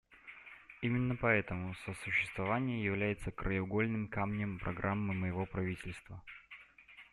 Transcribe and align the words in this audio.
Именно 0.81 1.15
поэтому 1.15 1.75
сосуществование 1.85 2.83
является 2.83 3.29
краеугольным 3.31 4.07
камнем 4.07 4.57
программы 4.57 5.13
моего 5.13 5.45
правительства. 5.45 6.23